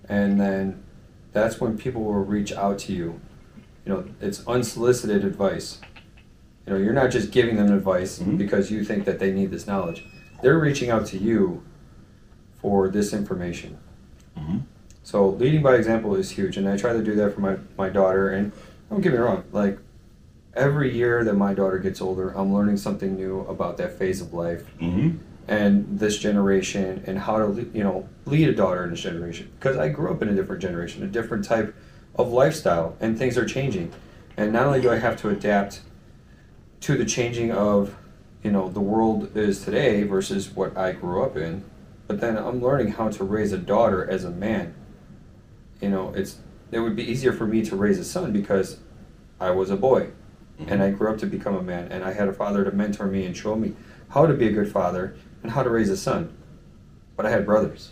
[0.08, 0.84] And then
[1.32, 3.20] that's when people will reach out to you.
[3.86, 5.80] You know, it's unsolicited advice.
[6.68, 8.38] You know, you're not just giving them advice Mhm.
[8.38, 10.06] because you think that they need this knowledge.
[10.44, 11.64] They're reaching out to you
[12.62, 13.78] for this information.
[14.38, 14.62] Mhm.
[15.04, 17.90] So leading by example is huge, and I try to do that for my, my
[17.90, 18.30] daughter.
[18.30, 18.52] And
[18.90, 19.80] don't get me wrong, like
[20.56, 24.34] every year that my daughter gets older, I'm learning something new about that phase of
[24.34, 25.18] life Mm-hmm.
[25.48, 29.52] and this generation and how to you know lead a daughter in this generation.
[29.60, 31.74] Because I grew up in a different generation, a different type
[32.16, 33.92] of lifestyle, and things are changing.
[34.38, 35.82] And not only do I have to adapt
[36.82, 37.96] to the changing of
[38.44, 41.64] you know the world is today versus what I grew up in,
[42.08, 44.74] but then I'm learning how to raise a daughter as a man.
[45.80, 46.38] You know, it's
[46.72, 48.78] it would be easier for me to raise a son because
[49.40, 50.10] I was a boy
[50.68, 53.08] and I grew up to become a man and I had a father to mentor
[53.08, 53.74] me and show me
[54.10, 56.36] how to be a good father and how to raise a son.
[57.16, 57.92] But I had brothers.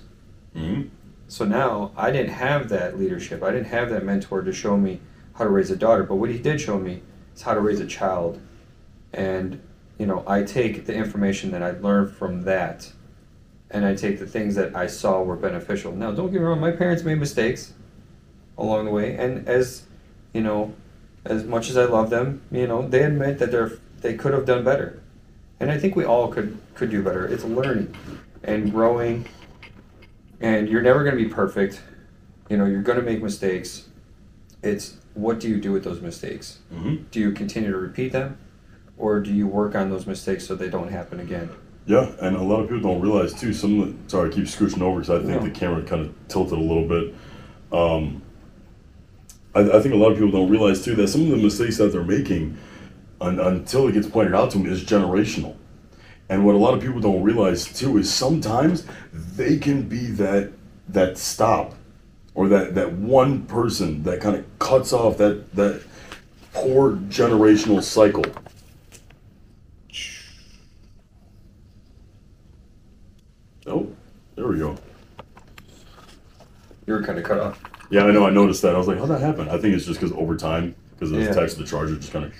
[0.56, 0.90] Mm-hmm.
[1.28, 3.44] So now I didn't have that leadership.
[3.44, 5.00] I didn't have that mentor to show me
[5.34, 6.04] how to raise a daughter.
[6.04, 7.02] But what he did show me
[7.36, 8.42] is how to raise a child.
[9.14, 9.62] And,
[9.98, 12.92] you know, I take the information that I learned from that
[13.72, 15.92] and I take the things that I saw were beneficial.
[15.92, 17.74] Now, don't get me wrong, my parents made mistakes
[18.58, 19.16] along the way.
[19.16, 19.84] And as,
[20.34, 20.74] you know,
[21.26, 24.46] as much as I love them, you know, they admit that they're they could have
[24.46, 25.02] done better.
[25.60, 27.26] And I think we all could could do better.
[27.28, 27.96] It's learning
[28.44, 29.26] and growing
[30.42, 31.82] and you're never going to be perfect.
[32.50, 33.90] You know, you're going to make mistakes.
[34.64, 36.60] It's what do you do with those mistakes?
[36.74, 37.04] Mm-hmm.
[37.12, 38.38] Do you continue to repeat them
[38.98, 41.50] or do you work on those mistakes so they don't happen again?
[41.86, 43.52] Yeah, and a lot of people don't realize too.
[43.54, 45.48] Some of the, sorry, I keep scooching over because I think No.
[45.48, 47.16] the camera kind of tilted a little bit.
[47.72, 48.22] Um,
[49.60, 51.78] I, I think a lot of people don't realize too that some of the mistakes
[51.78, 52.58] that they're making,
[53.22, 55.56] un, until it gets pointed out to them, is generational.
[56.30, 60.52] And what a lot of people don't realize too is sometimes they can be that
[60.88, 61.76] that stop,
[62.34, 65.84] or that that one person that kind of cuts off that that
[66.54, 68.26] poor generational cycle.
[73.66, 73.92] Oh,
[74.36, 74.78] there we go.
[76.88, 77.69] You were kind of cut off.
[77.90, 78.26] Yeah, I know.
[78.26, 78.76] I noticed that.
[78.76, 79.50] I was like, how'd that happen?
[79.50, 81.34] I think it's just because over time, because of the Yeah.
[81.34, 82.34] text of the charger, just kind of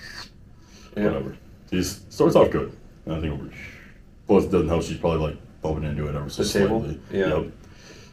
[0.94, 1.36] whatever.
[1.70, 2.72] He starts off good.
[3.06, 3.50] And I think over.
[4.26, 4.82] Plus, it doesn't help.
[4.84, 6.80] She's probably like bumping into it ever so The table?
[6.82, 7.00] slightly.
[7.12, 7.26] Yeah.
[7.36, 7.46] Yep.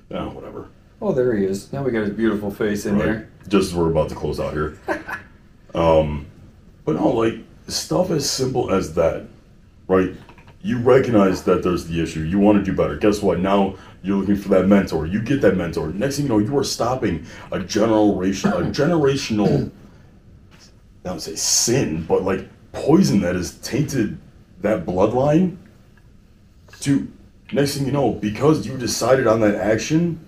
[0.10, 0.68] Yeah, whatever.
[1.02, 1.72] Oh, there he is.
[1.72, 3.04] Now we got his beautiful face in Right.
[3.06, 3.30] there.
[3.48, 4.78] Just as we're about to close out here.
[5.76, 6.26] um,
[6.86, 7.36] but no, like
[7.68, 9.26] stuff as simple as that,
[9.88, 10.12] right?
[10.62, 12.22] You recognize that there's the issue.
[12.22, 12.96] You want to do better.
[12.96, 13.40] Guess what?
[13.40, 15.06] Now you're looking for that mentor.
[15.06, 15.90] You get that mentor.
[15.90, 19.72] Next thing you know, you are stopping a generation, a generational.
[21.06, 24.18] I don't say sin, but like poison that has tainted
[24.62, 25.58] that bloodline.
[26.82, 27.12] To
[27.52, 30.20] next thing you know, because you decided on that action,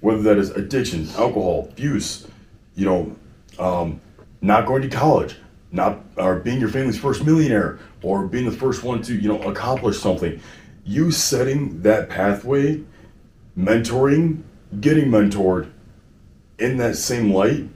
[0.00, 2.26] whether that is addiction, alcohol, abuse,
[2.74, 3.16] you know,
[3.58, 4.00] um,
[4.40, 5.36] not going to college,
[5.72, 9.42] not or being your family's first millionaire, or being the first one to you know
[9.42, 10.40] accomplish something.
[10.84, 12.82] You setting that pathway,
[13.56, 14.42] mentoring,
[14.80, 15.70] getting mentored,
[16.58, 17.68] in that same light,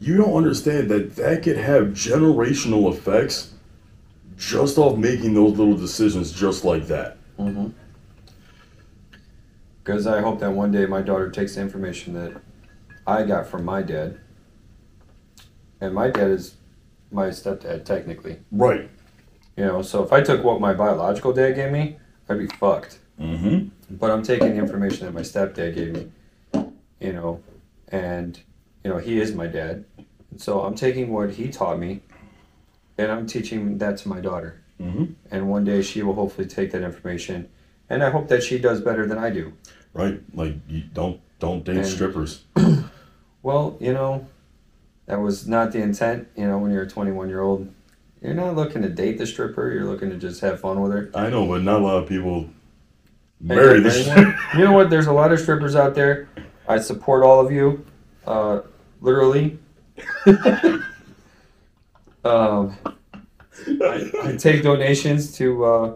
[0.00, 3.54] you don't understand that that could have generational effects
[4.36, 7.18] just off making those little decisions just like that.
[7.38, 7.68] Mm-hmm.
[9.82, 12.40] Because I hope that one day my daughter takes the information that
[13.06, 14.20] I got from my dad,
[15.80, 16.54] and my dad is
[17.10, 18.38] my stepdad technically.
[18.50, 18.88] Right.
[19.56, 21.96] You know, so if I took what my biological dad gave me,
[22.28, 22.98] I'd be fucked.
[23.20, 23.68] Mm-hmm.
[23.96, 26.10] But I'm taking the information that my stepdad gave me,
[27.00, 27.42] you know,
[27.88, 28.40] and
[28.84, 29.84] you know he is my dad,
[30.30, 32.00] and so I'm taking what he taught me,
[32.96, 34.62] and I'm teaching that to my daughter.
[34.80, 35.04] Mm-hmm.
[35.30, 37.48] And one day she will hopefully take that information,
[37.90, 39.52] and I hope that she does better than I do.
[39.92, 40.20] Right.
[40.32, 42.44] Like you don't don't date And- strippers.
[43.42, 44.26] Well, you know,
[45.10, 46.28] that was not the intent.
[46.36, 47.68] You know, when you're a 21 year old,
[48.22, 49.72] you're not looking to date the stripper.
[49.72, 51.10] You're looking to just have fun with her.
[51.14, 52.48] I know, but not a lot of people
[53.40, 54.38] marry the stripper.
[54.56, 54.88] You know what?
[54.88, 56.28] There's a lot of strippers out there.
[56.68, 57.84] I support all of you,
[58.24, 58.60] uh,
[59.00, 59.58] literally.
[62.24, 62.76] um,
[63.66, 65.94] I, I take donations to, uh,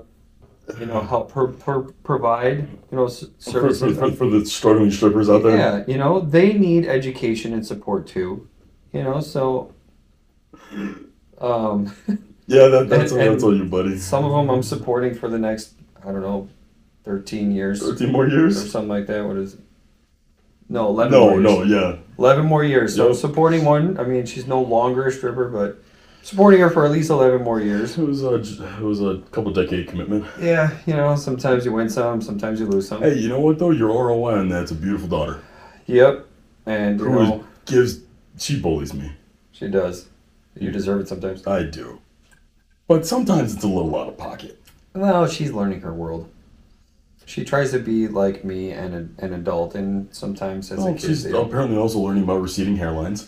[0.80, 3.96] you know, help per, per, provide, you know, s- for, services.
[3.96, 5.56] for, for the struggling strippers out there.
[5.56, 8.48] Yeah, you know, they need education and support too.
[8.94, 9.72] You know, so
[11.40, 11.92] um,
[12.46, 13.98] Yeah, that, that's, And- that's and all you, buddy.
[13.98, 16.48] some of them I'm supporting for the next, I don't know,
[17.04, 18.62] 13 years or 13 more years?
[18.64, 19.24] Or something like that.
[19.26, 19.60] What is it?
[20.68, 21.96] No, 11 No, more no, yeah.
[22.18, 22.94] 11 more years.
[22.96, 23.16] So Yep.
[23.16, 25.82] supporting one, I mean, she's no longer a stripper, but
[26.22, 27.98] supporting her for at least 11 more years.
[27.98, 30.24] It was a, it was a couple decade commitment.
[30.40, 33.02] Yeah, you know, sometimes you win some, sometimes you lose some.
[33.02, 33.70] Hey, you know what though?
[33.70, 35.42] Your ROI on that's a beautiful daughter
[35.86, 36.26] Yep.
[36.66, 38.00] And, you know, gives
[38.38, 39.12] she bullies me.
[39.52, 40.08] she does.
[40.58, 41.44] You deserve it sometimes.
[41.46, 42.00] I do,
[42.86, 44.60] but sometimes it's a little out of pocket.
[44.94, 46.30] Well, she's learning her world.
[47.26, 51.00] She tries to be like me and a, an adult, and sometimes as a kid,
[51.00, 53.26] she's apparently also learning about receding hairlines.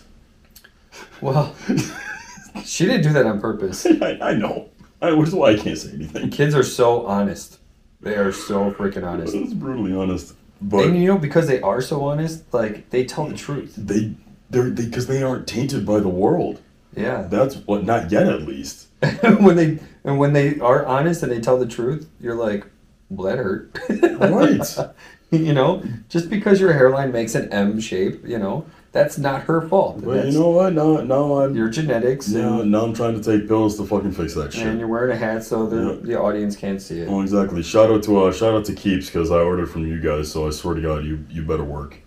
[1.20, 1.54] well,
[2.64, 3.86] she didn't do that on purpose.
[4.02, 4.68] I, I know,
[5.02, 6.30] I, which is why I can't say anything.
[6.30, 7.58] Kids are so honest.
[8.00, 9.34] They are so freaking honest.
[9.42, 13.26] It's brutally honest, but And you know, because they are so honest, like they tell
[13.26, 13.74] the truth.
[13.76, 14.14] they
[14.50, 16.60] they're because they aren't tainted by the world.
[16.96, 17.22] Yeah.
[17.28, 18.88] That's what not yet at least.
[19.40, 22.66] when they and when they are honest and they tell the truth, you're like,
[23.10, 23.78] well, that hurt.
[23.90, 24.90] Right.
[25.30, 29.68] you know, just because your hairline makes an M shape, you know, that's not her
[29.68, 30.02] fault.
[30.02, 30.72] But that's you know what?
[30.72, 32.28] Now now I'm your genetics.
[32.28, 34.66] and, now I'm trying to take pills to fucking fix that shit.
[34.66, 36.00] and you're wearing a hat so the, Yeah.
[36.14, 37.08] the audience can't see it.
[37.08, 37.62] Well, exactly.
[37.62, 40.32] Shout out to uh, shout out to Keeps because I ordered from you guys.
[40.32, 41.98] So I swear to God, you you better work.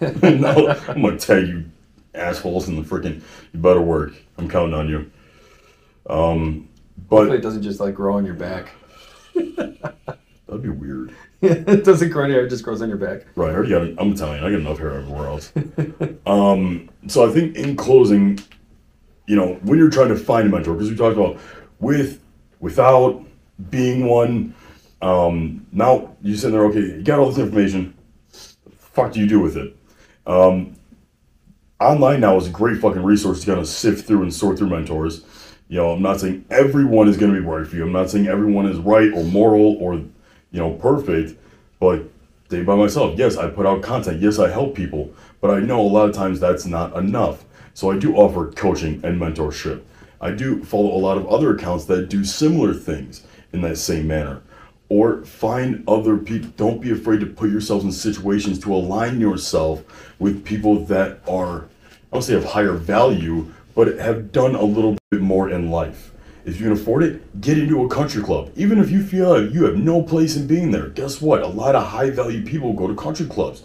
[0.22, 1.64] no, I'm gonna tell you
[2.14, 3.22] assholes in the freaking.
[3.52, 4.12] You better work.
[4.38, 5.10] I'm counting on you.
[6.08, 6.68] Um,
[7.08, 8.70] Hopefully but it doesn't just like grow on your back.
[9.34, 11.14] that'd be weird.
[11.42, 13.26] it doesn't grow on your hair, it just grows on your back.
[13.36, 14.02] Right, I already got.
[14.02, 14.44] I'm Italian.
[14.44, 15.52] I got enough hair everywhere else.
[16.26, 18.38] um, so I think in closing,
[19.26, 21.38] you know, when you're trying to find a mentor, because we talked about
[21.78, 22.20] with,
[22.60, 23.22] without,
[23.70, 24.54] being one.
[25.02, 27.94] Um, now you sitting there, okay, you got all this information.
[28.32, 29.76] The Fuck do you do with it?
[30.26, 30.76] Um,
[31.80, 34.70] online now is a great fucking resource to kind of sift through and sort through
[34.70, 35.24] mentors.
[35.68, 37.84] You know, I'm not saying everyone is going to be right for you.
[37.84, 40.10] I'm not saying everyone is right or moral or, you
[40.52, 41.38] know, perfect.
[41.80, 42.04] But
[42.48, 44.20] day by myself, yes, I put out content.
[44.20, 45.12] Yes, I help people.
[45.40, 47.44] But I know a lot of times that's not enough.
[47.74, 49.82] So I do offer coaching and mentorship.
[50.20, 54.06] I do follow a lot of other accounts that do similar things in that same
[54.06, 54.42] manner.
[54.88, 56.50] Or find other people.
[56.56, 59.82] Don't be afraid to put yourselves in situations to align yourself
[60.18, 61.68] with people that are, I
[62.12, 66.12] don't say of higher value, but have done a little bit more in life.
[66.44, 68.52] If you can afford it, get into a country club.
[68.54, 71.42] Even if you feel like you have no place in being there, guess what?
[71.42, 73.64] A lot of high value people go to country clubs.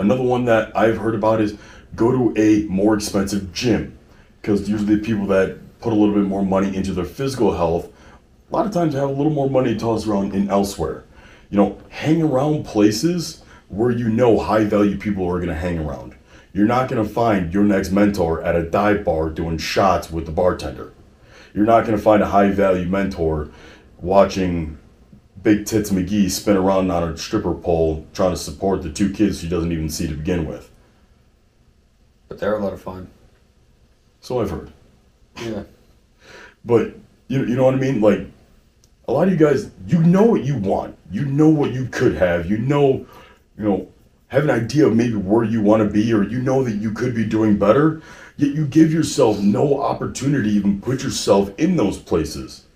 [0.00, 1.56] Another one that I've heard about is
[1.94, 3.96] go to a more expensive gym
[4.42, 7.88] because usually people that put a little bit more money into their physical health
[8.50, 11.04] a lot of times have a little more money to toss around in elsewhere.
[11.50, 15.78] you know, hang around places where you know high value people are going to hang
[15.78, 16.14] around.
[16.52, 20.26] You're not going to find your next mentor at a dive bar doing shots with
[20.26, 20.92] the bartender.
[21.54, 23.50] You're not going to find a high value mentor
[24.00, 24.78] watching
[25.42, 29.40] Big Tits McGee spin around on a stripper pole trying to support the two kids
[29.40, 30.70] she doesn't even see to begin with.
[32.28, 33.08] But they're a lot of fun.
[34.20, 34.72] So I've heard.
[35.40, 35.64] Yeah.
[36.64, 36.94] But
[37.28, 38.00] you you know what I mean?
[38.00, 38.26] Like
[39.08, 40.96] a lot of you guys, you know what you want.
[41.10, 42.50] You know what you could have.
[42.50, 43.06] You know,
[43.56, 43.88] you know,
[44.28, 46.92] have an idea of maybe where you want to be, or you know that you
[46.92, 48.02] could be doing better.
[48.36, 52.66] Yet you give yourself no opportunity to even put yourself in those places.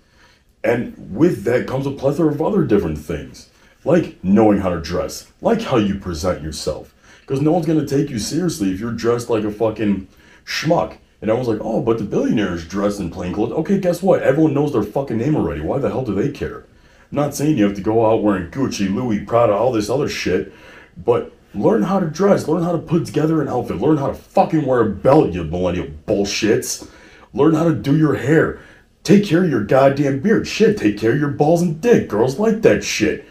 [0.63, 3.49] And with that comes a plethora of other different things,
[3.83, 6.95] like knowing how to dress, like how you present yourself.
[7.21, 10.07] Because no one's gonna take you seriously if you're dressed like a fucking
[10.45, 10.97] schmuck.
[11.21, 13.51] And everyone's like, oh, but the billionaires dressed in plain clothes.
[13.51, 14.23] Okay, guess what?
[14.23, 15.61] Everyone knows their fucking name already.
[15.61, 16.65] Why the hell do they care?
[17.11, 20.09] I'm not saying you have to go out wearing Gucci, Louis, Prada, all this other
[20.09, 20.51] shit,
[20.97, 22.47] but learn how to dress.
[22.47, 23.79] Learn how to put together an outfit.
[23.79, 26.89] Learn how to fucking wear a belt, you millennial bullshits.
[27.33, 28.59] Learn how to do your hair.
[29.03, 30.47] Take care of your goddamn beard.
[30.47, 32.07] Shit, take care of your balls and dick.
[32.07, 33.27] Girls like that shit.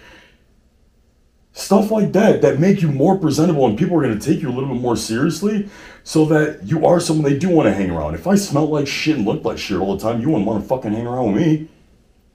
[1.53, 4.53] Stuff like that that make you more presentable and people are to take you a
[4.53, 5.68] little bit more seriously
[6.05, 8.15] so that you are someone they do want to hang around.
[8.15, 10.63] If I smell like shit and look like shit all the time, you wouldn't want
[10.63, 11.69] to fucking hang around with me.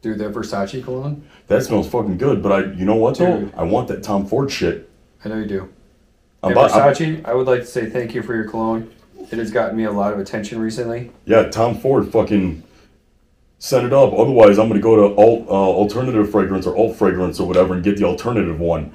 [0.02, 1.28] Dude, that Versace cologne?
[1.48, 3.40] That smells fucking good, but I, you know what though?
[3.40, 3.54] Dude.
[3.56, 4.90] I want that Tom Ford shit.
[5.24, 5.70] I know you do.
[6.44, 8.92] I'm Hey, about- I'm- Versace, I would like to say thank you for your cologne.
[9.32, 11.12] It has gotten me a lot of attention recently.
[11.26, 12.62] Yeah, Tom Ford fucking
[13.58, 14.14] set it up.
[14.14, 17.84] Otherwise, I'm gonna go to alt, uh, alternative fragrance or alt fragrance or whatever and
[17.84, 18.92] get the alternative one.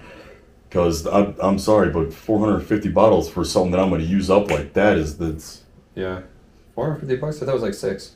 [0.70, 4.72] Cause I'm, I'm sorry, but 450 bottles for something that I'm gonna use up like
[4.74, 5.62] that is that's
[5.96, 6.20] Yeah.
[6.76, 7.36] 450 bucks?
[7.36, 8.12] I thought it was like six.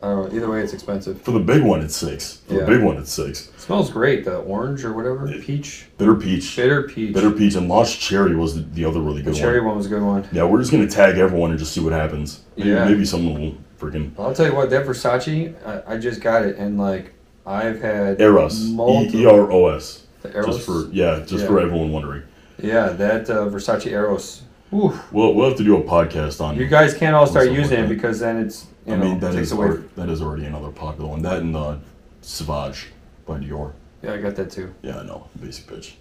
[0.00, 0.36] I don't know.
[0.36, 1.20] Either way, it's expensive.
[1.22, 2.36] for the big one it's six.
[2.46, 2.60] For Yeah.
[2.60, 3.48] the big one it's six.
[3.54, 4.24] It smells great.
[4.24, 5.26] The orange or whatever.
[5.42, 5.86] Peach.
[5.98, 7.12] Bitter peach, Bitter peach.
[7.14, 9.70] bitter peach, and lost cherry was the, the other really The good cherry one.
[9.70, 10.26] one was a good one.
[10.32, 12.40] Yeah, we're just gonna tag everyone and just see what happens.
[12.56, 12.84] Maybe, Yeah.
[12.84, 16.56] maybe someone will freaking I'll tell you what, that Versace, I, I just got it,
[16.56, 17.12] and like,
[17.44, 19.20] I've had Eros, multiple.
[19.20, 20.04] E R O S.
[20.22, 20.56] the Eros?
[20.56, 22.22] Just for yeah, just for everyone wondering.
[22.60, 24.42] Yeah, that uh, Versace Eros.
[24.74, 25.12] Oof.
[25.12, 26.56] We'll we'll have to do a podcast on.
[26.56, 29.20] You guys can't all start using like it because then it's, you I know, mean
[29.20, 29.68] that takes is away.
[29.68, 31.22] alre- that is already another popular one.
[31.22, 31.76] That and uh,
[32.20, 32.88] Savage
[33.26, 33.72] by Dior.
[34.02, 34.74] Yeah, I got that too.
[34.82, 35.94] Yeah, I know, basic bitch.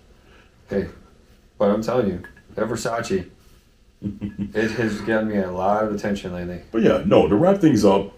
[0.70, 0.88] Hey,
[1.58, 2.24] but I'm telling you,
[2.56, 3.30] that Versace,
[4.02, 6.62] it has gotten me a lot of attention lately.
[6.72, 7.28] But yeah, no.
[7.28, 8.12] To wrap things up,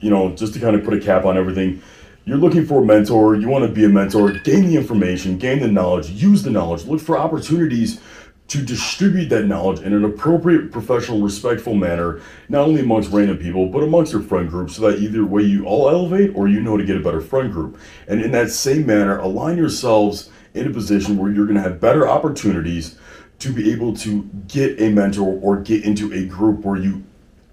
[0.00, 1.80] you know, just to kind of put a cap on everything,
[2.24, 3.34] you're looking for a mentor.
[3.34, 4.32] You want to be a mentor.
[4.32, 6.84] Gain the information, gain the knowledge, use the knowledge.
[6.84, 8.00] Look for opportunities
[8.48, 13.66] to distribute that knowledge in an appropriate, professional, respectful manner, not only amongst random people,
[13.66, 16.76] but amongst your friend group, so that either way you all elevate or you know
[16.76, 17.78] to get a better friend group.
[18.08, 21.80] And in that same manner, align yourselves in a position where you're going to have
[21.80, 22.98] better opportunities
[23.38, 27.02] to be able to get a mentor or get into a group where you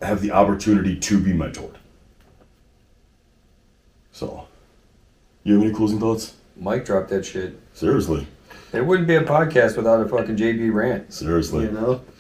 [0.02, 1.76] have the opportunity to be mentored.
[4.12, 4.49] So,
[5.44, 6.36] you have any closing thoughts?
[6.58, 7.60] Mike dropped that shit.
[7.74, 8.28] Seriously,
[8.74, 11.66] It wouldn't be a podcast without a fucking JB rant, seriously.
[11.66, 12.02] you know?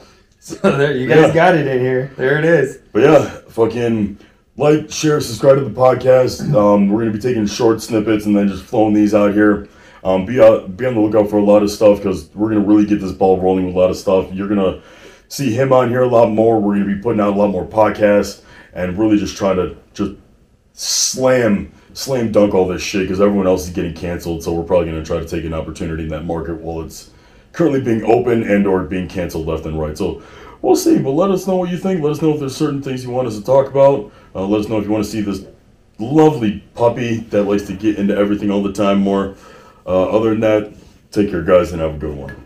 [0.41, 1.34] So there, you guys Yeah.
[1.34, 2.11] got it in here.
[2.15, 2.80] There it is.
[2.93, 4.20] But yeah, fucking
[4.55, 6.53] like, share, subscribe to the podcast.
[6.55, 9.67] Um, we're gonna be taking short snippets and then just flowing these out here.
[10.01, 12.65] Um, be out, be on the lookout for a lot of stuff because we're gonna
[12.65, 14.30] really get this ball rolling with a lot of stuff.
[14.32, 14.82] You're gonna
[15.28, 16.57] see him on here a lot more.
[16.61, 18.41] We're gonna be putting out a lot more podcasts
[18.74, 20.13] and really just trying to just
[20.74, 24.43] slam slam dunk all this shit because everyone else is getting canceled.
[24.43, 27.11] So we're probably gonna try to take an opportunity in that market while it's
[27.51, 29.97] currently being open and or being canceled left and right.
[29.97, 30.21] So
[30.61, 30.99] we'll see.
[30.99, 32.01] But let us know what you think.
[32.01, 34.11] Let us know if there's certain things you want us to talk about.
[34.35, 35.45] Uh, let us know if you want to see this
[35.97, 39.35] lovely puppy that likes to get into everything all the time more.
[39.85, 40.73] Uh, other than that,
[41.11, 42.43] take care, guys, and have a good one.